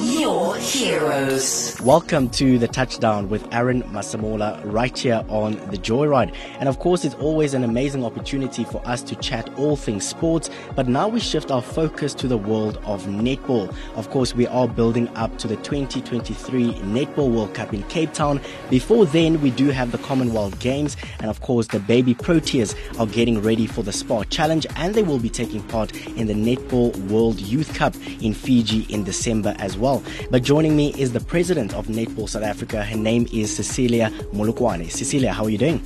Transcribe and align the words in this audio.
your 0.00 0.56
heroes. 0.56 1.78
Welcome 1.82 2.30
to 2.30 2.58
the 2.58 2.68
Touchdown 2.68 3.28
with 3.28 3.46
Aaron 3.52 3.82
Masemola 3.84 4.60
right 4.64 4.96
here 4.96 5.22
on 5.28 5.52
the 5.70 5.76
Joyride. 5.76 6.34
And 6.58 6.68
of 6.68 6.78
course, 6.78 7.04
it's 7.04 7.14
always 7.16 7.52
an 7.52 7.64
amazing 7.64 8.04
opportunity 8.04 8.64
for 8.64 8.80
us 8.88 9.02
to 9.02 9.16
chat 9.16 9.52
all 9.58 9.76
things 9.76 10.06
sports. 10.06 10.48
But 10.74 10.88
now 10.88 11.06
we 11.08 11.20
shift 11.20 11.50
our 11.50 11.60
focus 11.60 12.14
to 12.14 12.28
the 12.28 12.38
world 12.38 12.78
of 12.84 13.04
netball. 13.06 13.74
Of 13.94 14.08
course, 14.08 14.34
we 14.34 14.46
are 14.46 14.66
building 14.66 15.08
up 15.16 15.36
to 15.38 15.48
the 15.48 15.56
2023 15.56 16.74
Netball 16.74 17.30
World 17.30 17.54
Cup 17.54 17.74
in 17.74 17.82
Cape 17.84 18.14
Town. 18.14 18.40
Before 18.70 19.04
then, 19.04 19.42
we 19.42 19.50
do 19.50 19.68
have 19.68 19.92
the 19.92 19.98
Commonwealth 19.98 20.58
Games. 20.60 20.96
And 21.18 21.28
of 21.28 21.42
course, 21.42 21.66
the 21.66 21.80
baby 21.80 22.14
Proteas 22.14 22.74
are 22.98 23.06
getting 23.06 23.42
ready 23.42 23.66
for 23.66 23.82
the 23.82 23.92
Spar 23.92 24.24
Challenge 24.24 24.66
and 24.76 24.94
they 24.94 25.02
will 25.02 25.18
be 25.18 25.30
taking 25.30 25.62
part 25.64 25.94
in 26.08 26.26
the 26.26 26.34
Netball 26.34 26.96
World 27.10 27.38
Youth 27.40 27.74
Cup 27.74 27.94
in 28.22 28.32
Fiji 28.32 28.82
in 28.92 29.04
December 29.04 29.54
as 29.58 29.76
well. 29.76 29.89
But 30.30 30.42
joining 30.42 30.76
me 30.76 30.94
is 30.96 31.12
the 31.12 31.20
president 31.20 31.74
of 31.74 31.86
Netball 31.88 32.28
South 32.28 32.42
Africa. 32.44 32.84
Her 32.84 32.96
name 32.96 33.26
is 33.32 33.54
Cecilia 33.54 34.10
Molokwane. 34.32 34.90
Cecilia, 34.90 35.32
how 35.32 35.44
are 35.44 35.50
you 35.50 35.58
doing? 35.58 35.80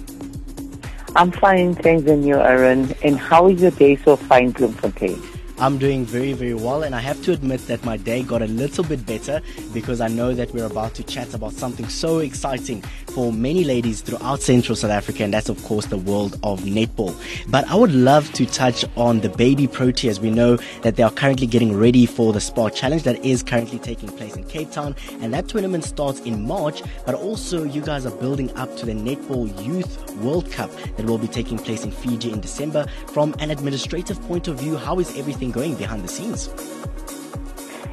I'm 1.17 1.31
fine, 1.31 1.75
thanks, 1.77 2.11
and 2.11 2.27
you, 2.27 2.37
Aaron. 2.37 2.93
And 3.03 3.19
how 3.19 3.49
is 3.49 3.63
your 3.63 3.71
day 3.71 3.97
so 4.05 4.17
far 4.17 4.41
in 4.41 4.51
Bloemfontein? 4.51 5.23
I'm 5.59 5.79
doing 5.79 6.05
very, 6.05 6.33
very 6.33 6.55
well, 6.55 6.83
and 6.83 6.95
I 6.95 7.01
have 7.01 7.23
to 7.25 7.33
admit 7.33 7.67
that 7.69 7.85
my 7.85 7.97
day 7.97 8.25
got 8.25 8.43
a 8.43 8.47
little 8.47 8.83
bit 8.83 9.07
better 9.07 9.41
because 9.73 10.01
I 10.01 10.09
know 10.09 10.35
that 10.35 10.53
we're 10.53 10.67
about 10.67 10.95
to 10.95 11.05
chat 11.05 11.33
about 11.33 11.53
something 11.53 11.89
so 11.89 12.19
exciting 12.19 12.83
for 13.15 13.33
many 13.33 13.63
ladies 13.63 14.01
throughout 14.01 14.43
Central 14.43 14.75
South 14.75 14.91
Africa, 14.91 15.23
and 15.23 15.33
that's, 15.33 15.49
of 15.49 15.63
course, 15.63 15.87
the 15.87 15.97
world 15.97 16.41
of 16.43 16.63
netball. 16.63 17.15
But 17.49 17.69
I 17.71 17.77
would 17.77 17.93
love 17.93 18.33
to 18.33 18.47
touch 18.47 18.85
on 18.97 19.21
the 19.21 19.29
baby 19.29 19.69
Proteas. 19.69 20.19
We 20.19 20.31
know 20.31 20.57
that 20.83 20.97
they 20.97 21.05
are 21.05 21.11
currently 21.13 21.47
getting 21.47 21.77
ready 21.77 22.05
for 22.05 22.33
the 22.33 22.41
Spar 22.41 22.71
Challenge 22.71 23.05
that 23.05 23.25
is 23.25 23.45
currently 23.45 23.79
taking 23.79 24.09
place 24.09 24.35
in 24.35 24.43
Cape 24.45 24.73
Town, 24.73 24.97
and 25.21 25.33
that 25.33 25.47
tournament 25.47 25.85
starts 25.85 26.19
in 26.21 26.47
March, 26.49 26.83
but 27.07 27.15
also 27.15 27.63
you 27.63 27.81
guys 27.81 28.07
are 28.07 28.17
building 28.17 28.55
up 28.57 28.77
to 28.77 28.87
the 28.87 28.93
Netball 28.93 29.47
Youth 29.65 30.13
World 30.17 30.51
Cup 30.51 30.71
that 30.97 31.07
will 31.07 31.19
be 31.19 31.29
taking 31.29 31.59
place 31.59 31.85
in 31.85 31.93
Fiji 31.93 32.33
in 32.33 32.41
December. 32.41 32.87
From 33.13 33.35
an 33.39 33.53
administrative 33.53 34.21
point 34.23 34.49
of 34.49 34.59
view, 34.59 34.77
how 34.77 34.99
is 34.99 35.17
everything 35.17 35.44
going 35.51 35.75
behind 35.77 36.03
the 36.05 36.09
scenes? 36.09 36.49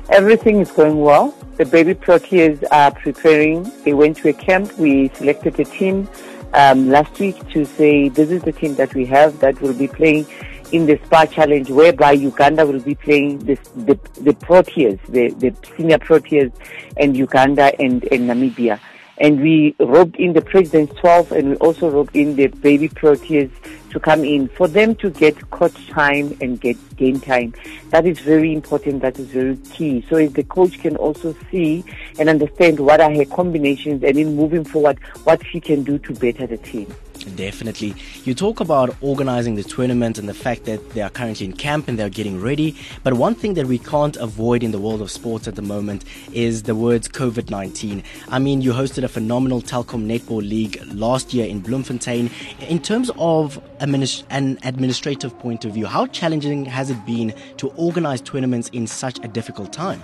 Everything 0.10 0.60
is 0.60 0.72
going 0.72 1.00
well. 1.00 1.34
The 1.58 1.66
baby 1.66 1.94
Proteas 1.94 2.64
are 2.72 2.92
preparing. 2.92 3.72
They 3.84 3.94
went 3.94 4.18
to 4.18 4.30
a 4.30 4.34
camp. 4.34 4.78
We 4.78 5.10
selected 5.10 5.60
a 5.60 5.66
team 5.66 6.10
um, 6.54 6.90
last 6.90 7.18
week 7.20 7.38
to 7.50 7.66
say 7.66 8.10
this 8.10 8.30
is 8.30 8.42
the 8.44 8.52
team 8.52 8.76
that 8.76 8.94
we 8.94 9.06
have 9.06 9.40
that 9.40 9.62
will 9.62 9.74
be 9.74 9.88
playing 9.88 10.26
in 10.72 10.86
the 10.86 11.00
Spar 11.06 11.28
Challenge, 11.28 11.70
whereby 11.70 12.14
Uganda 12.14 12.66
will 12.66 12.80
be 12.80 12.96
playing 12.96 13.40
this, 13.40 13.60
the 13.76 14.00
the 14.22 14.34
Proteas, 14.34 15.00
the, 15.08 15.30
the 15.30 15.56
senior 15.78 15.98
Proteas, 15.98 16.52
and 16.98 17.16
Uganda 17.16 17.74
and, 17.80 18.04
and 18.12 18.30
Namibia. 18.30 18.80
And 19.22 19.40
we 19.40 19.76
roped 19.80 20.16
in 20.16 20.34
the 20.34 20.42
President's 20.42 21.00
12 21.00 21.32
and 21.32 21.50
we 21.52 21.56
also 21.58 21.92
roped 21.92 22.16
in 22.16 22.36
the 22.36 22.48
baby 22.48 22.90
Proteas 22.90 23.52
to 23.92 24.00
come 24.00 24.24
in 24.26 24.48
for 24.48 24.68
them 24.68 24.96
to 24.96 25.12
get 25.12 25.52
coach 25.52 25.88
time 25.90 26.36
and 26.42 26.60
get 26.60 26.76
game 26.96 27.20
time. 27.20 27.54
That 27.92 28.08
is 28.08 28.20
very 28.20 28.52
important. 28.52 29.04
That 29.04 29.20
is 29.20 29.28
very 29.28 29.58
key. 29.58 30.04
So 30.10 30.16
if 30.16 30.34
the 30.34 30.44
coach 30.44 30.80
can 30.80 30.96
also 30.96 31.36
see 31.52 31.86
and 32.18 32.30
understand 32.30 32.80
what 32.80 33.00
are 33.00 33.14
her 33.14 33.26
combinations 33.26 34.04
and 34.04 34.18
in 34.18 34.36
moving 34.36 34.64
forward, 34.64 34.98
what 35.24 35.46
she 35.46 35.60
can 35.60 35.84
do 35.84 36.00
to 36.00 36.14
better 36.16 36.48
the 36.48 36.58
team. 36.58 36.92
Definitely. 37.24 37.96
You 38.24 38.34
talk 38.34 38.60
about 38.60 38.96
organizing 39.02 39.56
the 39.56 39.64
tournament 39.64 40.18
and 40.18 40.28
the 40.28 40.34
fact 40.34 40.66
that 40.66 40.92
they 40.92 41.02
are 41.02 41.10
currently 41.10 41.46
in 41.46 41.54
camp 41.54 41.88
and 41.88 41.98
they're 41.98 42.10
getting 42.10 42.42
ready. 42.42 42.76
But 43.04 43.14
one 43.14 43.36
thing 43.36 43.54
that 43.56 43.68
we 43.68 43.78
can't 43.78 44.18
avoid 44.18 44.64
in 44.64 44.72
the 44.72 44.80
world 44.80 45.02
of 45.02 45.12
sports 45.12 45.48
at 45.48 45.56
the 45.56 45.62
moment 45.62 46.06
is 46.34 46.64
the 46.64 46.76
words 46.76 47.08
COVID 47.08 47.50
19. 47.50 48.04
I 48.30 48.40
mean, 48.40 48.62
you 48.62 48.74
hosted 48.74 49.04
a 49.04 49.08
phenomenal 49.08 49.62
Telkom 49.62 50.06
Netball 50.06 50.48
League 50.48 50.82
last 50.94 51.34
year 51.34 51.48
in 51.48 51.60
Bloemfontein. 51.60 52.30
In 52.68 52.80
terms 52.80 53.12
of 53.18 53.62
an 53.80 54.58
administrative 54.64 55.38
point 55.40 55.66
of 55.66 55.74
view, 55.74 55.86
how 55.86 56.08
challenging 56.08 56.66
has 56.66 56.90
it 56.90 57.06
been 57.06 57.34
to 57.58 57.70
organize 57.70 58.22
tournaments 58.22 58.70
in 58.70 58.88
such 58.88 59.20
a 59.24 59.28
difficult 59.28 59.72
time? 59.72 60.02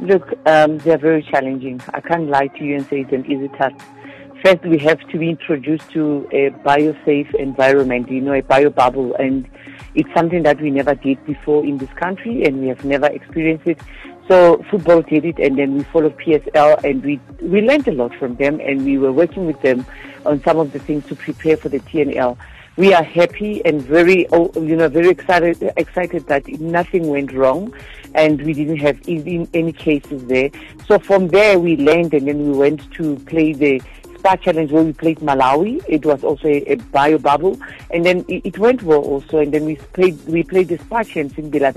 Look, 0.00 0.32
um, 0.46 0.78
they're 0.78 0.98
very 0.98 1.22
challenging. 1.22 1.80
I 1.92 2.00
can't 2.00 2.28
lie 2.28 2.46
to 2.46 2.64
you 2.64 2.76
and 2.76 2.86
say 2.86 3.00
it's 3.00 3.12
an 3.12 3.30
easy 3.30 3.48
task 3.48 3.84
First, 4.42 4.64
we 4.64 4.78
have 4.78 5.00
to 5.10 5.18
be 5.18 5.28
introduced 5.28 5.90
to 5.90 6.26
a 6.32 6.48
biosafe 6.64 7.34
environment, 7.34 8.10
you 8.10 8.22
know, 8.22 8.32
a 8.32 8.40
bio 8.40 8.70
bubble, 8.70 9.14
and 9.16 9.46
it's 9.94 10.08
something 10.14 10.42
that 10.44 10.58
we 10.62 10.70
never 10.70 10.94
did 10.94 11.22
before 11.26 11.62
in 11.62 11.76
this 11.76 11.90
country, 11.90 12.44
and 12.44 12.58
we 12.62 12.68
have 12.68 12.82
never 12.82 13.06
experienced 13.06 13.66
it. 13.66 13.78
So 14.28 14.64
football 14.70 15.02
did 15.02 15.26
it, 15.26 15.38
and 15.38 15.58
then 15.58 15.76
we 15.76 15.82
followed 15.84 16.16
PSL, 16.16 16.82
and 16.84 17.04
we 17.04 17.20
we 17.42 17.60
learned 17.60 17.88
a 17.88 17.92
lot 17.92 18.14
from 18.14 18.36
them, 18.36 18.60
and 18.60 18.82
we 18.82 18.96
were 18.96 19.12
working 19.12 19.44
with 19.44 19.60
them 19.60 19.84
on 20.24 20.42
some 20.42 20.58
of 20.58 20.72
the 20.72 20.78
things 20.78 21.04
to 21.08 21.16
prepare 21.16 21.58
for 21.58 21.68
the 21.68 21.80
TNL. 21.80 22.38
We 22.76 22.94
are 22.94 23.02
happy 23.02 23.60
and 23.66 23.82
very, 23.82 24.26
oh, 24.32 24.52
you 24.54 24.76
know, 24.76 24.88
very 24.88 25.10
excited 25.10 25.70
excited 25.76 26.26
that 26.28 26.48
nothing 26.60 27.08
went 27.08 27.32
wrong, 27.34 27.74
and 28.14 28.40
we 28.40 28.54
didn't 28.54 28.78
have 28.78 28.98
any 29.06 29.72
cases 29.72 30.24
there. 30.24 30.50
So 30.88 30.98
from 30.98 31.28
there, 31.28 31.58
we 31.58 31.76
learned, 31.76 32.14
and 32.14 32.26
then 32.26 32.50
we 32.50 32.56
went 32.56 32.90
to 32.92 33.16
play 33.26 33.52
the 33.52 33.82
Spar 34.20 34.36
Challenge 34.36 34.70
where 34.70 34.84
we 34.84 34.92
played 34.92 35.18
Malawi. 35.20 35.82
It 35.88 36.04
was 36.04 36.22
also 36.22 36.46
a, 36.46 36.62
a 36.72 36.74
bio 36.76 37.16
bubble, 37.16 37.58
and 37.90 38.04
then 38.04 38.26
it, 38.28 38.44
it, 38.44 38.58
went 38.58 38.82
well 38.82 39.00
also. 39.00 39.38
And 39.38 39.52
then 39.52 39.64
we 39.64 39.76
played 39.76 40.22
we 40.26 40.42
played 40.42 40.68
the 40.68 40.76
Spar 40.76 41.04
Champs 41.04 41.38
in 41.38 41.48
Bela 41.48 41.72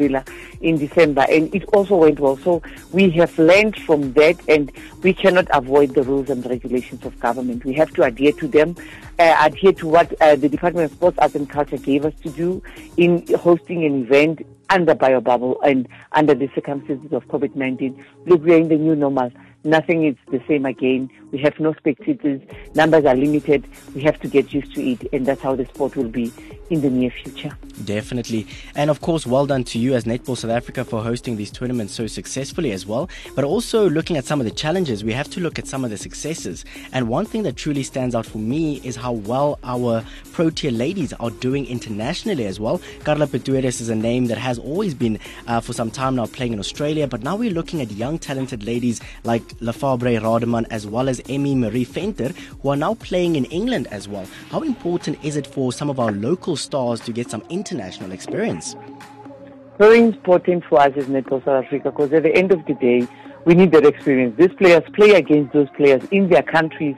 in 0.59 0.77
December, 0.77 1.25
and 1.29 1.55
it 1.55 1.63
also 1.73 1.95
went 1.95 2.19
well. 2.19 2.35
So 2.35 2.61
we 2.91 3.09
have 3.11 3.37
learned 3.39 3.77
from 3.79 4.11
that, 4.13 4.37
and 4.49 4.73
we 5.03 5.13
cannot 5.13 5.47
avoid 5.53 5.95
the 5.95 6.03
rules 6.03 6.29
and 6.29 6.45
regulations 6.45 7.05
of 7.05 7.17
government. 7.21 7.63
We 7.63 7.73
have 7.75 7.93
to 7.93 8.03
adhere 8.03 8.33
to 8.33 8.47
them, 8.49 8.75
uh, 9.19 9.37
adhere 9.39 9.71
to 9.73 9.87
what 9.87 10.21
uh, 10.21 10.35
the 10.35 10.49
Department 10.49 10.91
of 10.91 10.97
Sports, 10.97 11.17
Arts 11.19 11.35
and 11.35 11.49
Culture 11.49 11.77
gave 11.77 12.03
us 12.03 12.13
to 12.23 12.29
do 12.29 12.61
in 12.97 13.25
hosting 13.35 13.85
an 13.85 14.03
event 14.03 14.45
under 14.69 14.95
bio 14.95 15.21
bubble 15.21 15.61
and 15.61 15.87
under 16.11 16.33
the 16.33 16.49
circumstances 16.53 17.13
of 17.13 17.25
COVID-19. 17.29 18.03
Look, 18.25 18.43
we 18.43 18.53
are 18.53 18.57
in 18.57 18.67
the 18.67 18.77
new 18.77 18.95
normal 18.95 19.31
nothing 19.63 20.05
is 20.05 20.15
the 20.31 20.41
same 20.47 20.65
again. 20.65 21.09
We 21.31 21.39
have 21.39 21.59
no 21.59 21.73
spectators. 21.73 22.41
Numbers 22.75 23.05
are 23.05 23.15
limited. 23.15 23.65
We 23.95 24.01
have 24.03 24.19
to 24.21 24.27
get 24.27 24.53
used 24.53 24.75
to 24.75 24.81
it, 24.81 25.07
and 25.13 25.25
that's 25.25 25.41
how 25.41 25.55
the 25.55 25.65
sport 25.65 25.95
will 25.95 26.09
be 26.09 26.31
in 26.69 26.81
the 26.81 26.89
near 26.89 27.11
future. 27.11 27.55
Definitely. 27.85 28.47
And 28.75 28.89
of 28.89 29.01
course, 29.01 29.25
well 29.25 29.45
done 29.45 29.63
to 29.65 29.79
you 29.79 29.93
as 29.95 30.05
Netball 30.05 30.37
South 30.37 30.51
Africa 30.51 30.85
for 30.85 31.01
hosting 31.01 31.35
these 31.37 31.51
tournaments 31.51 31.93
so 31.93 32.07
successfully 32.07 32.71
as 32.71 32.85
well. 32.85 33.09
But 33.35 33.43
also 33.43 33.89
looking 33.89 34.17
at 34.17 34.25
some 34.25 34.39
of 34.39 34.45
the 34.45 34.51
challenges, 34.51 35.03
we 35.03 35.13
have 35.13 35.29
to 35.31 35.39
look 35.39 35.59
at 35.59 35.67
some 35.67 35.83
of 35.83 35.89
the 35.89 35.97
successes. 35.97 36.65
And 36.91 37.09
one 37.09 37.25
thing 37.25 37.43
that 37.43 37.55
truly 37.55 37.83
stands 37.83 38.15
out 38.15 38.25
for 38.25 38.37
me 38.37 38.79
is 38.83 38.95
how 38.95 39.13
well 39.13 39.59
our 39.63 40.03
Protea 40.31 40.71
ladies 40.71 41.13
are 41.13 41.29
doing 41.31 41.65
internationally 41.67 42.45
as 42.45 42.59
well. 42.59 42.81
Karla 43.03 43.27
Pretorius 43.27 43.81
is 43.81 43.89
a 43.89 43.95
name 43.95 44.25
that 44.25 44.37
has 44.37 44.57
always 44.57 44.93
been 44.93 45.19
uh, 45.47 45.59
for 45.59 45.73
some 45.73 45.91
time 45.91 46.15
now 46.15 46.25
playing 46.25 46.53
in 46.53 46.59
Australia, 46.59 47.07
but 47.07 47.21
now 47.23 47.35
we're 47.35 47.51
looking 47.51 47.81
at 47.81 47.91
young 47.91 48.17
talented 48.17 48.63
ladies 48.63 48.99
like 49.23 49.43
Lefébre 49.61 50.19
Rademan 50.19 50.65
as 50.69 50.85
well 50.87 51.09
as 51.09 51.21
Ine-Marí 51.29 51.85
Venter 51.85 52.29
who 52.61 52.69
are 52.69 52.75
now 52.75 52.95
playing 52.95 53.35
in 53.35 53.45
England 53.45 53.87
as 53.91 54.07
well. 54.07 54.27
How 54.49 54.61
important 54.61 55.23
is 55.23 55.35
it 55.35 55.47
for 55.47 55.71
some 55.71 55.89
of 55.89 55.99
our 55.99 56.11
local 56.11 56.55
stars 56.55 56.99
to 57.01 57.11
get 57.11 57.29
some 57.29 57.43
international 57.49 58.11
experience? 58.11 58.75
Very 59.77 59.99
important 59.99 60.63
for 60.69 60.79
us 60.79 60.91
as 60.95 61.05
Netball 61.05 61.43
South 61.43 61.65
Africa 61.65 61.91
because 61.91 62.13
at 62.13 62.23
the 62.23 62.35
end 62.35 62.51
of 62.51 62.65
the 62.65 62.73
day, 62.75 63.07
we 63.45 63.55
need 63.55 63.71
that 63.71 63.85
experience. 63.85 64.35
These 64.37 64.53
players 64.57 64.83
play 64.93 65.11
against 65.15 65.53
those 65.53 65.67
players 65.75 66.03
in 66.11 66.29
their 66.29 66.43
countries, 66.43 66.95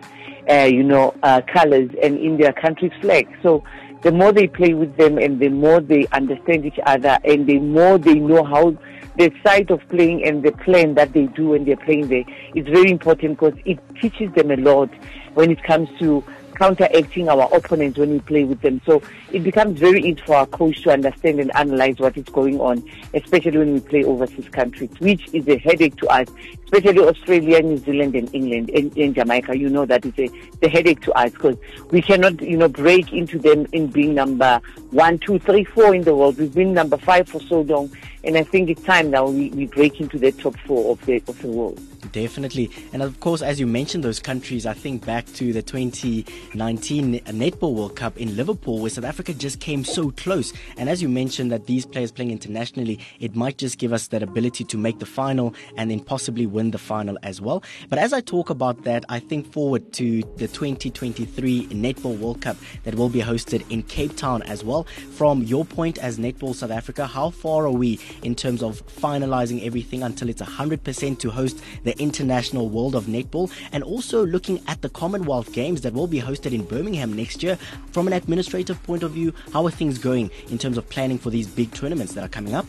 uh, 0.50 0.70
you 0.72 0.84
know, 0.84 1.16
uh, 1.24 1.42
colors 1.52 1.90
and 2.04 2.18
in 2.18 2.38
their 2.38 2.54
country's 2.54 2.92
flag. 3.02 3.28
So 3.42 3.64
the 4.02 4.12
more 4.12 4.32
they 4.32 4.48
play 4.48 4.74
with 4.74 4.96
them 4.98 5.18
and 5.18 5.40
the 5.40 5.50
more 5.50 5.80
they 5.80 6.06
understand 6.12 6.66
each 6.66 6.80
other 6.86 7.18
and 7.24 7.48
the 7.48 7.60
more 7.60 7.98
they 7.98 8.16
know 8.16 8.44
how 8.44 8.78
the 9.18 9.32
side 9.44 9.72
of 9.72 9.88
playing 9.90 10.24
and 10.26 10.44
the 10.44 10.52
plan 10.52 10.94
that 10.96 11.14
they 11.14 11.28
do 11.28 11.50
when 11.50 11.66
they're 11.66 11.78
playing 11.78 12.08
there 12.08 12.24
is 12.54 12.66
very 12.68 12.92
important 12.92 13.40
because 13.40 13.58
it 13.66 13.80
teaches 14.02 14.32
them 14.34 14.52
a 14.52 14.58
lot 14.58 14.90
when 15.36 15.52
it 15.52 15.62
comes 15.64 15.90
to 16.00 16.24
counteracting 16.56 17.30
our 17.30 17.54
opponents 17.54 17.98
when 18.00 18.12
we 18.12 18.20
play 18.20 18.44
with 18.44 18.62
them. 18.62 18.82
So 18.86 19.02
it 19.32 19.44
becomes 19.44 19.80
very 19.80 20.02
easy 20.02 20.22
for 20.26 20.36
our 20.36 20.48
coach 20.48 20.82
to 20.84 20.92
understand 20.92 21.40
and 21.40 21.54
analyze 21.56 22.00
what 22.00 22.18
is 22.18 22.26
going 22.26 22.60
on, 22.60 22.90
especially 23.14 23.58
when 23.58 23.74
we 23.74 23.80
play 23.82 24.04
overseas 24.04 24.48
countries, 24.50 24.90
which 25.00 25.28
is 25.34 25.48
a 25.48 25.58
headache 25.58 25.98
to 25.98 26.08
us, 26.08 26.28
especially 26.64 27.00
Australia, 27.00 27.62
New 27.62 27.78
Zealand, 27.78 28.16
and 28.16 28.34
England, 28.34 28.70
and, 28.70 28.96
and 28.98 29.16
Jamaica. 29.16 29.58
You 29.58 29.70
know 29.70 29.86
that 29.86 30.06
is 30.06 30.14
a 30.18 30.30
the 30.62 30.70
headache 30.70 31.02
to 31.02 31.14
us 31.14 31.32
because 31.32 31.58
we 31.92 32.02
cannot, 32.02 32.42
you 32.42 32.58
know, 32.58 32.70
break 32.70 33.14
into 33.14 33.38
them 33.38 33.68
in 33.74 33.88
being 33.88 34.16
number 34.16 34.62
one, 34.92 35.20
two, 35.20 35.40
three, 35.40 35.64
four 35.64 35.94
in 35.94 36.04
the 36.04 36.16
world. 36.16 36.38
We've 36.38 36.54
been 36.54 36.74
number 36.74 36.98
five 36.98 37.28
for 37.28 37.42
so 37.42 37.62
long, 37.62 37.92
And 38.26 38.38
I 38.38 38.44
think 38.44 38.70
it's 38.70 38.82
time 38.82 39.12
now 39.12 39.28
we, 39.28 39.50
we 39.52 39.68
break 39.68 40.02
into 40.02 40.18
the 40.18 40.32
top 40.32 40.58
four 40.66 40.92
of 40.92 41.06
the, 41.06 41.18
of 41.28 41.40
the 41.42 41.48
world. 41.48 41.80
Definitely. 42.12 42.72
And 42.94 43.02
of 43.02 43.20
course, 43.20 43.42
as 43.42 43.60
you 43.60 43.68
mentioned 43.68 44.04
those 44.04 44.20
countries, 44.20 44.66
I 44.66 44.74
think 44.74 45.06
back 45.06 45.26
to 45.34 45.54
the 45.54 45.62
2019 45.62 47.20
Netball 47.20 47.74
World 47.74 47.96
Cup 47.96 48.18
in 48.18 48.36
Liverpool, 48.36 48.80
where 48.80 48.90
South 48.90 49.06
Africa 49.06 49.34
just 49.34 49.60
came 49.60 49.84
so 49.84 50.12
close. 50.12 50.54
And 50.78 50.90
as 50.90 51.02
you 51.02 51.10
mentioned, 51.10 51.52
that 51.52 51.68
these 51.68 51.86
players 51.86 52.12
playing 52.12 52.32
internationally, 52.32 53.00
it 53.20 53.36
might 53.36 53.58
just 53.58 53.78
give 53.78 53.94
us 53.94 54.08
that 54.08 54.24
ability 54.24 54.64
to 54.66 54.78
make 54.78 55.00
the 55.00 55.06
final 55.06 55.54
and 55.78 55.92
then 55.92 56.00
possibly 56.00 56.46
win 56.46 56.72
the 56.72 56.78
final 56.78 57.18
as 57.24 57.42
well. 57.42 57.64
But 57.90 58.00
as 58.00 58.14
I 58.14 58.22
talk 58.22 58.50
about 58.50 58.84
that, 58.84 59.06
I 59.10 59.20
think 59.20 59.52
forward 59.52 59.94
to 59.94 60.22
the 60.38 60.48
2023 60.48 61.68
Netball 61.68 62.18
World 62.18 62.42
Cup 62.42 62.58
that 62.84 62.96
will 62.96 63.10
be 63.10 63.22
hosted 63.22 63.70
in 63.72 63.84
Cape 63.84 64.16
Town 64.16 64.42
as 64.44 64.64
well. 64.64 64.84
From 65.12 65.44
your 65.44 65.66
point 65.66 65.98
as 65.98 66.18
Netball 66.18 66.56
South 66.56 66.72
Africa, 66.72 67.08
how 67.08 67.30
far 67.30 67.66
are 67.66 67.72
we 67.72 68.00
in 68.24 68.36
terms 68.36 68.64
of 68.64 68.86
finalizing 68.88 69.66
everything 69.66 70.04
until 70.04 70.30
it's 70.30 70.42
100% 70.42 71.20
to 71.20 71.30
host 71.30 71.62
the 71.84 71.98
International 72.00 72.70
World 72.70 72.96
of 72.96 73.06
Netball, 73.06 73.52
and 73.72 73.84
also 73.84 74.26
looking 74.26 74.62
at 74.68 74.82
the 74.82 74.90
Commonwealth 74.90 75.54
Games 75.54 75.82
that 75.82 75.94
will 75.94 76.08
be 76.08 76.22
hosted 76.22 76.54
in 76.54 76.64
Birmingham 76.64 77.14
next 77.14 77.44
year. 77.44 77.58
From 77.92 78.08
an 78.08 78.14
administrative 78.14 78.82
point 78.84 79.04
of 79.04 79.12
view, 79.12 79.34
how 79.54 79.66
are 79.66 79.72
things 79.72 79.98
going 79.98 80.32
in 80.50 80.58
terms 80.58 80.78
of 80.78 80.90
planning 80.90 81.18
for 81.18 81.30
these 81.30 81.48
big 81.48 81.74
tournaments 81.74 82.14
that 82.14 82.24
are 82.24 82.30
coming 82.30 82.54
up? 82.54 82.66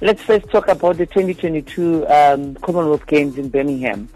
Let's 0.00 0.22
first 0.22 0.50
talk 0.50 0.68
about 0.68 0.98
the 0.98 1.06
2022 1.06 2.06
um, 2.08 2.54
Commonwealth 2.56 3.06
Games 3.06 3.38
in 3.38 3.48
Birmingham. 3.48 4.08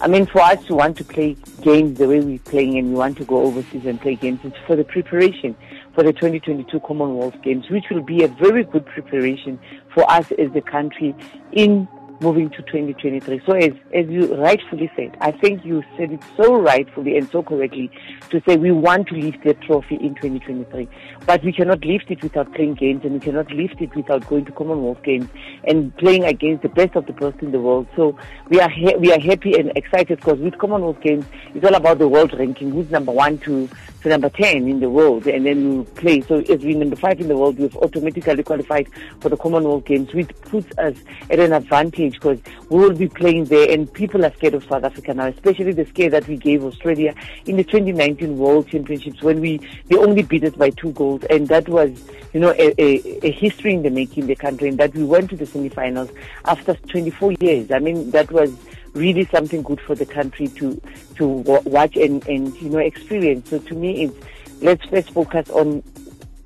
I 0.00 0.06
mean, 0.06 0.26
for 0.26 0.40
us 0.40 0.62
to 0.66 0.74
want 0.74 0.98
to 0.98 1.04
play 1.04 1.36
games 1.62 1.98
the 1.98 2.08
way 2.08 2.20
we're 2.20 2.38
playing 2.40 2.76
and 2.76 2.90
we 2.90 2.94
want 2.94 3.16
to 3.18 3.24
go 3.24 3.42
overseas 3.42 3.86
and 3.86 3.98
play 4.00 4.16
games, 4.16 4.40
it's 4.42 4.56
for 4.66 4.76
the 4.76 4.84
preparation 4.84 5.56
for 5.94 6.02
the 6.02 6.12
2022 6.12 6.80
Commonwealth 6.80 7.34
Games, 7.42 7.70
which 7.70 7.84
will 7.90 8.02
be 8.02 8.24
a 8.24 8.28
very 8.28 8.64
good 8.64 8.84
preparation 8.86 9.58
for 9.92 10.10
us 10.10 10.30
as 10.32 10.50
a 10.54 10.60
country 10.60 11.14
in 11.52 11.88
moving 12.20 12.50
to 12.50 12.62
2023. 12.62 13.42
So 13.46 13.52
as, 13.52 13.72
as 13.92 14.06
you 14.08 14.34
rightfully 14.36 14.90
said, 14.96 15.16
I 15.20 15.32
think 15.32 15.64
you 15.64 15.82
said 15.96 16.12
it 16.12 16.22
so 16.36 16.54
rightfully 16.54 17.16
and 17.16 17.28
so 17.30 17.42
correctly 17.42 17.90
to 18.30 18.42
say 18.46 18.56
we 18.56 18.72
want 18.72 19.08
to 19.08 19.14
lift 19.14 19.44
the 19.44 19.54
trophy 19.54 19.96
in 19.96 20.14
2023. 20.14 20.88
But 21.26 21.44
we 21.44 21.52
cannot 21.52 21.84
lift 21.84 22.10
it 22.10 22.22
without 22.22 22.52
playing 22.54 22.74
games 22.74 23.02
and 23.04 23.14
we 23.14 23.20
cannot 23.20 23.50
lift 23.50 23.80
it 23.80 23.94
without 23.94 24.26
going 24.28 24.44
to 24.46 24.52
Commonwealth 24.52 25.02
Games 25.02 25.28
and 25.64 25.96
playing 25.96 26.24
against 26.24 26.62
the 26.62 26.68
best 26.68 26.96
of 26.96 27.06
the 27.06 27.12
best 27.12 27.40
in 27.40 27.52
the 27.52 27.60
world. 27.60 27.86
So 27.96 28.16
we 28.48 28.60
are, 28.60 28.70
ha- 28.70 28.96
we 28.98 29.12
are 29.12 29.20
happy 29.20 29.58
and 29.58 29.72
excited 29.76 30.18
because 30.18 30.38
with 30.38 30.58
Commonwealth 30.58 31.00
Games, 31.00 31.24
it's 31.54 31.64
all 31.64 31.74
about 31.74 31.98
the 31.98 32.08
world 32.08 32.32
ranking, 32.38 32.70
who's 32.70 32.90
number 32.90 33.12
one 33.12 33.38
to 33.38 33.68
to 34.02 34.10
number 34.10 34.28
10 34.28 34.68
in 34.68 34.80
the 34.80 34.90
world 34.90 35.26
and 35.26 35.46
then 35.46 35.78
we 35.78 35.84
play. 35.84 36.20
So 36.20 36.36
as 36.40 36.62
we're 36.62 36.76
number 36.76 36.94
5 36.94 37.20
in 37.20 37.28
the 37.28 37.36
world, 37.36 37.58
we've 37.58 37.74
automatically 37.78 38.42
qualified 38.42 38.86
for 39.20 39.30
the 39.30 39.36
Commonwealth 39.36 39.86
Games, 39.86 40.12
which 40.12 40.28
puts 40.42 40.66
us 40.76 40.94
at 41.30 41.40
an 41.40 41.54
advantage 41.54 42.03
because 42.12 42.38
we 42.68 42.78
will 42.78 42.94
be 42.94 43.08
playing 43.08 43.46
there 43.46 43.70
and 43.70 43.92
people 43.92 44.24
are 44.24 44.32
scared 44.34 44.54
of 44.54 44.64
South 44.64 44.84
Africa 44.84 45.14
now, 45.14 45.26
especially 45.26 45.72
the 45.72 45.86
scare 45.86 46.10
that 46.10 46.28
we 46.28 46.36
gave 46.36 46.62
Australia 46.62 47.14
in 47.46 47.56
the 47.56 47.64
2019 47.64 48.36
World 48.36 48.68
Championships 48.68 49.22
when 49.22 49.40
we, 49.40 49.58
they 49.88 49.96
only 49.96 50.22
beat 50.22 50.44
us 50.44 50.54
by 50.54 50.70
two 50.70 50.92
goals 50.92 51.24
and 51.24 51.48
that 51.48 51.68
was, 51.68 51.90
you 52.32 52.40
know, 52.40 52.50
a, 52.58 52.74
a, 52.78 53.26
a 53.26 53.30
history 53.30 53.74
in 53.74 53.82
the 53.82 53.90
making 53.90 54.24
in 54.24 54.26
the 54.28 54.36
country 54.36 54.68
and 54.68 54.78
that 54.78 54.94
we 54.94 55.04
went 55.04 55.30
to 55.30 55.36
the 55.36 55.46
semi-finals 55.46 56.10
after 56.44 56.74
24 56.74 57.32
years. 57.40 57.70
I 57.70 57.78
mean, 57.78 58.10
that 58.10 58.30
was 58.30 58.52
really 58.94 59.24
something 59.26 59.62
good 59.62 59.80
for 59.80 59.94
the 59.94 60.06
country 60.06 60.48
to 60.48 60.80
to 61.16 61.26
watch 61.26 61.96
and 61.96 62.26
and 62.28 62.54
you 62.60 62.70
know 62.70 62.78
experience. 62.78 63.50
So 63.50 63.58
to 63.58 63.74
me, 63.74 64.04
it's 64.04 64.26
let's 64.62 64.84
let's 64.90 65.08
focus 65.10 65.50
on 65.50 65.82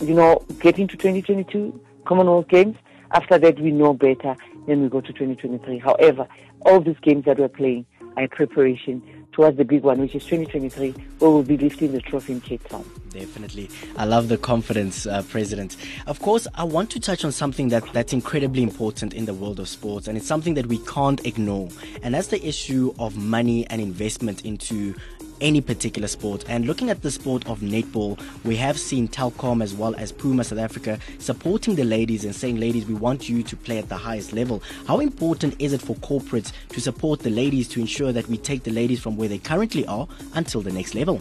you 0.00 0.14
know 0.14 0.44
getting 0.60 0.88
to 0.88 0.96
2022 0.96 1.80
Commonwealth 2.04 2.48
Games. 2.48 2.76
After 3.12 3.38
that, 3.38 3.58
we 3.60 3.70
know 3.70 3.94
better. 3.94 4.36
Then 4.68 4.82
we 4.82 4.90
go 4.90 5.00
to 5.00 5.12
2023. 5.14 5.78
However, 5.78 6.28
all 6.66 6.80
these 6.80 6.98
games 7.00 7.24
that 7.24 7.38
we're 7.38 7.48
playing 7.48 7.86
are 8.18 8.28
preparation 8.28 9.02
towards 9.32 9.56
the 9.56 9.64
big 9.64 9.82
one, 9.82 9.98
which 9.98 10.14
is 10.14 10.24
2023, 10.24 10.90
where 11.20 11.30
we'll 11.30 11.42
be 11.42 11.56
lifting 11.56 11.92
the 11.92 12.02
trophy 12.02 12.34
in 12.34 12.40
Cape 12.42 12.68
Town. 12.68 12.84
Definitely. 13.08 13.70
I 13.96 14.04
love 14.04 14.28
the 14.28 14.36
confidence, 14.36 15.06
uh, 15.06 15.22
President. 15.22 15.76
Of 16.06 16.20
course, 16.20 16.46
I 16.54 16.64
want 16.64 16.90
to 16.90 17.00
touch 17.00 17.24
on 17.24 17.32
something 17.32 17.68
that, 17.68 17.90
that's 17.94 18.12
incredibly 18.12 18.62
important 18.62 19.14
in 19.14 19.24
the 19.24 19.32
world 19.32 19.58
of 19.58 19.68
sports, 19.68 20.06
and 20.06 20.18
it's 20.18 20.26
something 20.26 20.52
that 20.54 20.66
we 20.66 20.78
can't 20.78 21.24
ignore. 21.24 21.68
And 22.02 22.14
that's 22.14 22.28
the 22.28 22.46
issue 22.46 22.92
of 22.98 23.16
money 23.16 23.66
and 23.70 23.80
investment 23.80 24.44
into 24.44 24.94
any 25.40 25.60
particular 25.60 26.08
sport. 26.08 26.44
And 26.48 26.66
looking 26.66 26.90
at 26.90 27.02
the 27.02 27.10
sport 27.10 27.46
of 27.46 27.60
netball, 27.60 28.20
we 28.44 28.56
have 28.56 28.78
seen 28.78 29.08
Telkom 29.08 29.62
as 29.62 29.74
well 29.74 29.94
as 29.96 30.12
Puma 30.12 30.44
South 30.44 30.58
Africa 30.58 30.98
supporting 31.18 31.74
the 31.74 31.84
ladies 31.84 32.24
and 32.24 32.34
saying, 32.34 32.58
ladies, 32.58 32.86
we 32.86 32.94
want 32.94 33.28
you 33.28 33.42
to 33.42 33.56
play 33.56 33.78
at 33.78 33.88
the 33.88 33.96
highest 33.96 34.32
level. 34.32 34.62
How 34.86 35.00
important 35.00 35.54
is 35.58 35.72
it 35.72 35.80
for 35.80 35.96
corporates 35.96 36.52
to 36.70 36.80
support 36.80 37.20
the 37.20 37.30
ladies 37.30 37.68
to 37.68 37.80
ensure 37.80 38.12
that 38.12 38.28
we 38.28 38.36
take 38.36 38.64
the 38.64 38.72
ladies 38.72 39.00
from 39.00 39.16
where 39.16 39.28
they 39.28 39.38
currently 39.38 39.86
are 39.86 40.08
until 40.34 40.60
the 40.60 40.72
next 40.72 40.94
level? 40.94 41.20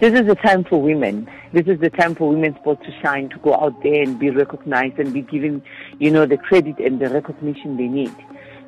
This 0.00 0.14
is 0.14 0.28
the 0.28 0.36
time 0.36 0.62
for 0.62 0.80
women. 0.80 1.28
This 1.52 1.66
is 1.66 1.80
the 1.80 1.90
time 1.90 2.14
for 2.14 2.28
women's 2.28 2.54
sport 2.56 2.80
to 2.84 2.92
shine, 3.02 3.30
to 3.30 3.38
go 3.38 3.54
out 3.54 3.82
there 3.82 4.00
and 4.00 4.16
be 4.16 4.30
recognized 4.30 4.98
and 5.00 5.12
be 5.12 5.22
given, 5.22 5.60
you 5.98 6.12
know, 6.12 6.24
the 6.24 6.36
credit 6.36 6.78
and 6.78 7.00
the 7.00 7.08
recognition 7.08 7.76
they 7.76 7.88
need. 7.88 8.14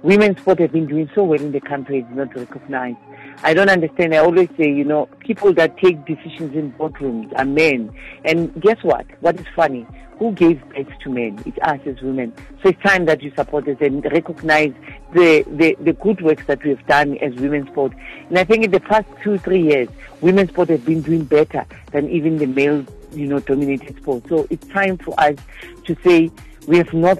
Women's 0.02 0.38
sport 0.40 0.60
have 0.60 0.72
been 0.72 0.86
doing 0.86 1.10
so 1.14 1.24
well 1.24 1.40
in 1.40 1.52
the 1.52 1.60
country, 1.60 1.98
it's 2.00 2.16
not 2.16 2.34
recognized. 2.34 2.98
I 3.42 3.54
don't 3.54 3.68
understand. 3.68 4.14
I 4.14 4.18
always 4.18 4.48
say, 4.56 4.70
you 4.70 4.84
know, 4.84 5.06
people 5.20 5.52
that 5.54 5.76
take 5.78 6.04
decisions 6.06 6.54
in 6.54 6.72
boardrooms 6.72 7.32
are 7.38 7.44
men. 7.44 7.92
And 8.24 8.60
guess 8.60 8.82
what? 8.82 9.06
What 9.20 9.38
is 9.38 9.46
funny? 9.54 9.86
Who 10.18 10.32
gave 10.32 10.62
birth 10.70 10.88
to 11.02 11.10
men? 11.10 11.42
It's 11.46 11.58
us 11.62 11.80
as 11.86 12.00
women. 12.02 12.34
So 12.62 12.70
it's 12.70 12.82
time 12.82 13.06
that 13.06 13.22
you 13.22 13.32
support 13.34 13.66
us 13.68 13.78
and 13.80 14.04
recognize 14.04 14.72
the, 15.14 15.44
the, 15.48 15.76
the 15.80 15.94
good 15.94 16.20
works 16.20 16.44
that 16.46 16.62
we 16.62 16.70
have 16.70 16.86
done 16.86 17.16
as 17.18 17.34
women's 17.34 17.68
sport. 17.68 17.92
And 18.28 18.38
I 18.38 18.44
think 18.44 18.64
in 18.64 18.70
the 18.70 18.80
past 18.80 19.06
two, 19.22 19.38
three 19.38 19.62
years, 19.62 19.88
women's 20.20 20.50
sport 20.50 20.68
has 20.68 20.80
been 20.80 21.00
doing 21.00 21.24
better 21.24 21.64
than 21.92 22.10
even 22.10 22.36
the 22.36 22.46
male, 22.46 22.84
you 23.12 23.26
know, 23.26 23.40
dominated 23.40 23.96
sport. 23.96 24.24
So 24.28 24.46
it's 24.50 24.66
time 24.68 24.98
for 24.98 25.18
us 25.18 25.36
to 25.84 25.96
say 26.04 26.30
we 26.66 26.76
have 26.78 26.92
not 26.92 27.18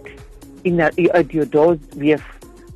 in 0.64 0.80
a, 0.80 0.90
at 1.14 1.32
your 1.32 1.46
doors. 1.46 1.78
We 1.94 2.10
have, 2.10 2.24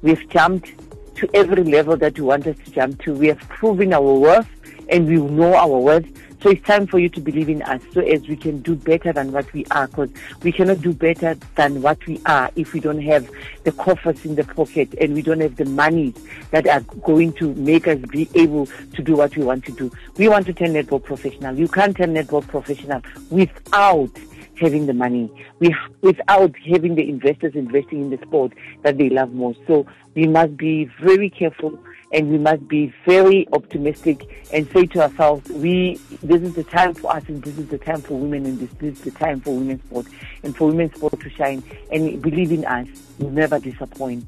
we 0.04 0.10
have 0.10 0.28
jumped 0.28 0.70
to 1.16 1.28
every 1.32 1.64
level 1.64 1.96
that 1.96 2.18
you 2.18 2.26
want 2.26 2.46
us 2.46 2.56
to 2.62 2.70
jump 2.70 3.02
to. 3.02 3.14
We 3.14 3.28
have 3.28 3.40
proven 3.48 3.94
our 3.94 4.02
worth 4.02 4.48
and 4.90 5.08
we 5.08 5.16
know 5.16 5.54
our 5.54 5.78
worth. 5.78 6.06
So 6.42 6.50
it's 6.50 6.62
time 6.66 6.86
for 6.86 6.98
you 6.98 7.08
to 7.08 7.20
believe 7.20 7.48
in 7.48 7.62
us 7.62 7.80
so 7.94 8.02
as 8.02 8.28
we 8.28 8.36
can 8.36 8.60
do 8.60 8.74
better 8.74 9.14
than 9.14 9.32
what 9.32 9.50
we 9.54 9.64
are 9.70 9.86
because 9.86 10.10
we 10.42 10.52
cannot 10.52 10.82
do 10.82 10.92
better 10.92 11.36
than 11.54 11.80
what 11.80 12.04
we 12.06 12.20
are 12.26 12.50
if 12.54 12.74
we 12.74 12.80
don't 12.80 13.00
have 13.00 13.30
the 13.62 13.72
coffers 13.72 14.26
in 14.26 14.34
the 14.34 14.44
pocket 14.44 14.94
and 15.00 15.14
we 15.14 15.22
don't 15.22 15.40
have 15.40 15.56
the 15.56 15.64
money 15.64 16.12
that 16.50 16.66
are 16.66 16.80
going 17.00 17.32
to 17.34 17.54
make 17.54 17.88
us 17.88 17.98
be 18.10 18.28
able 18.34 18.66
to 18.92 19.02
do 19.02 19.16
what 19.16 19.34
we 19.38 19.42
want 19.42 19.64
to 19.64 19.72
do. 19.72 19.90
We 20.18 20.28
want 20.28 20.44
to 20.44 20.52
turn 20.52 20.74
netball 20.74 21.02
professional. 21.02 21.58
You 21.58 21.66
can't 21.66 21.96
turn 21.96 22.12
netball 22.12 22.46
professional 22.46 23.00
without 23.30 24.10
having 24.58 24.86
the 24.86 24.92
money, 24.92 25.30
we, 25.58 25.74
without 26.00 26.54
having 26.70 26.94
the 26.94 27.08
investors 27.08 27.54
investing 27.54 28.02
in 28.02 28.10
the 28.10 28.18
sport 28.26 28.52
that 28.82 28.98
they 28.98 29.08
love 29.08 29.32
most. 29.32 29.58
So 29.66 29.86
we 30.14 30.26
must 30.26 30.56
be 30.56 30.84
very 31.00 31.30
careful 31.30 31.78
and 32.12 32.30
we 32.30 32.38
must 32.38 32.68
be 32.68 32.94
very 33.04 33.48
optimistic 33.52 34.46
and 34.52 34.70
say 34.70 34.86
to 34.86 35.02
ourselves, 35.02 35.48
we, 35.50 35.96
this 36.22 36.42
is 36.42 36.54
the 36.54 36.64
time 36.64 36.94
for 36.94 37.14
us 37.14 37.24
and 37.28 37.42
this 37.42 37.58
is 37.58 37.68
the 37.68 37.78
time 37.78 38.00
for 38.00 38.14
women 38.14 38.46
and 38.46 38.60
this, 38.60 38.98
is 38.98 39.00
the 39.00 39.10
time 39.10 39.40
for 39.40 39.56
women's 39.56 39.82
sport 39.82 40.06
and 40.42 40.56
for 40.56 40.68
women's 40.68 40.94
sport 40.94 41.18
to 41.18 41.30
shine 41.30 41.62
and 41.90 42.22
believe 42.22 42.52
in 42.52 42.64
us, 42.64 42.86
we'll 43.18 43.30
never 43.30 43.58
disappoint 43.58 44.24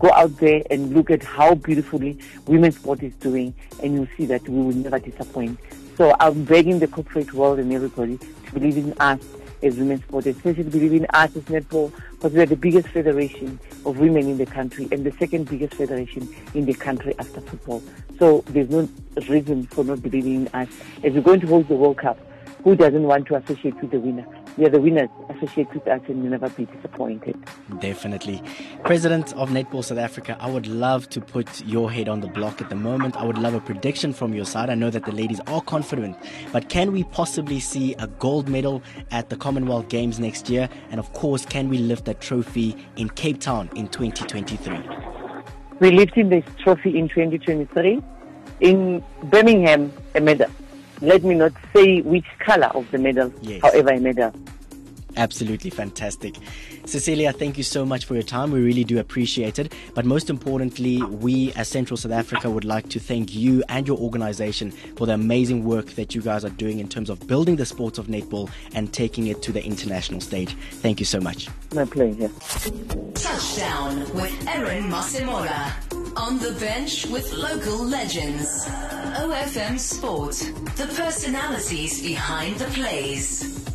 go 0.00 0.10
out 0.12 0.34
there 0.38 0.62
and 0.70 0.94
look 0.94 1.10
at 1.10 1.22
how 1.22 1.54
beautifully 1.54 2.18
women's 2.46 2.76
sport 2.76 3.02
is 3.02 3.12
doing 3.16 3.54
and 3.82 3.94
you'll 3.94 4.08
see 4.16 4.24
that 4.24 4.46
we 4.48 4.62
will 4.62 4.72
never 4.72 4.98
disappoint. 4.98 5.58
So 5.96 6.16
I'm 6.18 6.44
begging 6.44 6.78
the 6.78 6.88
corporate 6.88 7.34
world 7.34 7.58
and 7.58 7.70
everybody 7.70 8.16
to 8.16 8.52
believe 8.54 8.78
in 8.78 8.94
us 8.98 9.20
as 9.62 9.76
women's 9.76 10.02
sport, 10.02 10.26
especially 10.26 10.64
believe 10.64 10.92
in 10.92 11.06
us 11.10 11.34
as 11.36 11.42
netball, 11.44 11.92
because 12.12 12.32
we 12.32 12.40
are 12.40 12.46
the 12.46 12.56
biggest 12.56 12.88
federation 12.88 13.58
of 13.86 13.98
women 13.98 14.28
in 14.28 14.38
the 14.38 14.46
country 14.46 14.88
and 14.92 15.04
the 15.04 15.12
second 15.12 15.48
biggest 15.48 15.74
federation 15.74 16.28
in 16.54 16.66
the 16.66 16.74
country 16.74 17.14
after 17.18 17.40
football. 17.40 17.82
So 18.18 18.42
there's 18.48 18.70
no 18.70 18.88
reason 19.28 19.66
for 19.66 19.84
not 19.84 20.02
believing 20.02 20.34
in 20.34 20.48
us. 20.48 20.68
As 21.02 21.12
we're 21.12 21.22
going 21.22 21.40
to 21.40 21.46
host 21.46 21.68
the 21.68 21.74
World 21.74 21.98
Cup, 21.98 22.18
who 22.64 22.76
doesn't 22.76 23.02
want 23.02 23.26
to 23.28 23.36
associate 23.36 23.80
with 23.80 23.90
the 23.90 24.00
winner? 24.00 24.26
We 24.60 24.66
are 24.66 24.68
the 24.68 24.78
winners. 24.78 25.08
associated 25.30 25.72
with 25.72 25.88
us 25.88 26.02
and 26.06 26.22
you'll 26.22 26.32
never 26.32 26.50
be 26.50 26.66
disappointed. 26.66 27.34
Definitely. 27.80 28.42
President 28.84 29.32
of 29.32 29.48
Netball 29.48 29.82
South 29.82 29.96
Africa, 29.96 30.36
I 30.38 30.50
would 30.50 30.66
love 30.66 31.08
to 31.10 31.20
put 31.22 31.64
your 31.64 31.90
head 31.90 32.10
on 32.10 32.20
the 32.20 32.26
block 32.26 32.60
at 32.60 32.68
the 32.68 32.74
moment. 32.74 33.16
I 33.16 33.24
would 33.24 33.38
love 33.38 33.54
a 33.54 33.60
prediction 33.60 34.12
from 34.12 34.34
your 34.34 34.44
side. 34.44 34.68
I 34.68 34.74
know 34.74 34.90
that 34.90 35.06
the 35.06 35.12
ladies 35.12 35.40
are 35.46 35.62
confident, 35.62 36.18
but 36.52 36.68
can 36.68 36.92
we 36.92 37.04
possibly 37.04 37.58
see 37.58 37.94
a 37.94 38.06
gold 38.06 38.50
medal 38.50 38.82
at 39.10 39.30
the 39.30 39.36
Commonwealth 39.38 39.88
Games 39.88 40.20
next 40.20 40.50
year? 40.50 40.68
And 40.90 41.00
of 41.00 41.10
course, 41.14 41.46
can 41.46 41.70
we 41.70 41.78
lift 41.78 42.04
that 42.04 42.20
trophy 42.20 42.76
in 42.96 43.08
Cape 43.08 43.40
Town 43.40 43.70
in 43.74 43.88
2023? 43.88 44.78
We're 45.80 45.92
lifting 45.92 46.28
this 46.28 46.44
trophy 46.58 46.98
in 46.98 47.08
2023. 47.08 48.02
In 48.60 49.02
Birmingham, 49.22 49.90
a 50.14 50.20
medal 50.20 50.50
let 51.00 51.24
me 51.24 51.34
not 51.34 51.52
say 51.74 52.00
which 52.02 52.26
color 52.38 52.68
of 52.68 52.90
the 52.90 52.98
medal, 52.98 53.32
yes. 53.42 53.62
however, 53.62 53.90
a 53.90 54.00
medal. 54.00 54.32
Absolutely 55.16 55.70
fantastic. 55.70 56.36
Cecilia, 56.84 57.32
thank 57.32 57.56
you 57.58 57.64
so 57.64 57.84
much 57.84 58.04
for 58.04 58.14
your 58.14 58.22
time. 58.22 58.52
We 58.52 58.60
really 58.60 58.84
do 58.84 58.98
appreciate 58.98 59.58
it. 59.58 59.72
But 59.94 60.04
most 60.04 60.30
importantly, 60.30 61.02
we 61.02 61.52
as 61.54 61.68
Central 61.68 61.96
South 61.96 62.12
Africa 62.12 62.50
would 62.50 62.64
like 62.64 62.88
to 62.90 63.00
thank 63.00 63.34
you 63.34 63.62
and 63.68 63.86
your 63.86 63.98
organization 63.98 64.70
for 64.70 65.06
the 65.06 65.14
amazing 65.14 65.64
work 65.64 65.86
that 65.90 66.14
you 66.14 66.22
guys 66.22 66.44
are 66.44 66.50
doing 66.50 66.78
in 66.78 66.88
terms 66.88 67.10
of 67.10 67.26
building 67.26 67.56
the 67.56 67.66
sport 67.66 67.98
of 67.98 68.06
netball 68.06 68.50
and 68.74 68.92
taking 68.92 69.26
it 69.26 69.42
to 69.42 69.52
the 69.52 69.64
international 69.64 70.20
stage. 70.20 70.54
Thank 70.70 71.00
you 71.00 71.06
so 71.06 71.20
much. 71.20 71.48
My 71.74 71.84
pleasure. 71.84 72.30
Touchdown 73.14 74.00
with 74.14 74.48
Aaron 74.48 74.84
Masemola. 74.84 75.89
On 76.16 76.38
the 76.38 76.52
bench 76.58 77.06
with 77.06 77.32
local 77.32 77.84
legends. 77.84 78.66
OFM 78.66 79.78
Sport. 79.78 80.34
The 80.76 80.86
personalities 80.96 82.02
behind 82.02 82.56
the 82.56 82.66
plays. 82.66 83.69